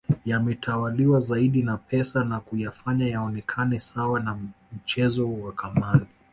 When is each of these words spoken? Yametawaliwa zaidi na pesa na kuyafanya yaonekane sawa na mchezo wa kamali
Yametawaliwa 0.25 1.19
zaidi 1.19 1.63
na 1.63 1.77
pesa 1.77 2.23
na 2.23 2.39
kuyafanya 2.39 3.07
yaonekane 3.07 3.79
sawa 3.79 4.19
na 4.19 4.37
mchezo 4.71 5.33
wa 5.33 5.51
kamali 5.53 6.05